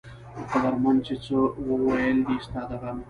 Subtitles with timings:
[0.51, 1.37] قدرمند چې څۀ
[1.85, 2.99] وئيل دي ستا د غمه